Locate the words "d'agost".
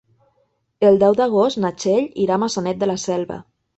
1.19-1.61